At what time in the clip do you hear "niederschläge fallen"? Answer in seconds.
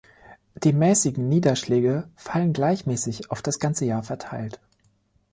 1.29-2.53